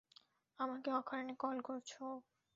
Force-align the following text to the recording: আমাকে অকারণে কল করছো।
আমাকে 0.59 0.89
অকারণে 0.91 1.33
কল 1.39 1.57
করছো। 1.61 2.03